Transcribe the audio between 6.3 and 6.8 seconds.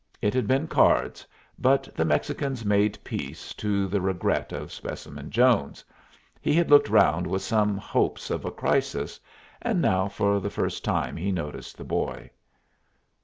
He had